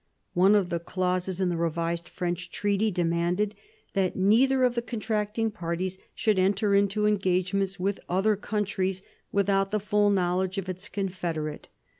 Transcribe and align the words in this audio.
One 0.33 0.55
of 0.55 0.69
the 0.69 0.79
clauses 0.79 1.39
in 1.39 1.49
the 1.49 1.57
revised 1.57 2.09
French 2.09 2.49
treaty 2.49 2.89
demanded 2.89 3.53
that 3.93 4.15
neither 4.15 4.63
of 4.63 4.73
the 4.73 4.81
contracting 4.81 5.51
parties 5.51 5.99
should 6.15 6.39
enter 6.39 6.73
into 6.73 7.05
engagements 7.05 7.79
with 7.79 7.99
other 8.09 8.35
countries 8.35 9.03
without 9.31 9.69
the 9.69 9.79
full 9.79 10.09
knowledge 10.09 10.57
of 10.57 10.67
its 10.67 10.89
confederate. 10.89 11.69